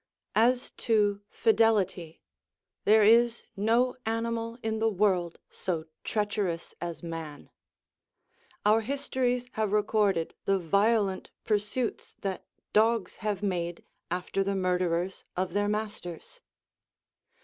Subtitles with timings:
[0.33, 2.23] As to fidelity,
[2.85, 7.51] there is no animal in the world so treacherous as man.
[8.65, 15.53] Our histories have recorded the violent pursuits that dogs have made after the murderers of
[15.53, 16.41] their masters.